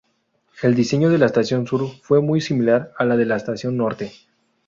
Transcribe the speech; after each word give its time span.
El 0.63 0.73
diseño 0.73 1.11
de 1.11 1.19
la 1.19 1.27
Estación 1.27 1.67
Sur 1.67 1.87
fue 2.01 2.23
muy 2.23 2.41
similar 2.41 2.91
al 2.97 3.15
de 3.15 3.25
la 3.27 3.35
Estación 3.35 3.77
Norte. 3.77 4.11